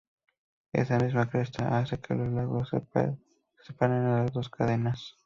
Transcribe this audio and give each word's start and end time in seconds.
Esa 0.73 0.97
misma 0.97 1.29
cresta 1.29 1.77
hace 1.77 1.99
que 1.99 2.15
los 2.15 2.33
lagos 2.33 2.69
se 2.71 2.79
separen 3.61 4.07
en 4.17 4.25
dos 4.33 4.49
cadenas. 4.49 5.19